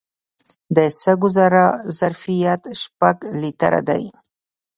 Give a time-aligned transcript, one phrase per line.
[0.75, 1.29] د سږو
[1.99, 4.03] ظرفیت شپږ لیټره دی.